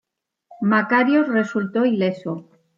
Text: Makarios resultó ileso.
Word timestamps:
Makarios 0.61 1.27
resultó 1.27 1.85
ileso. 1.85 2.49